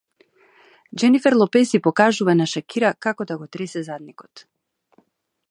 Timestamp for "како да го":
3.09-3.49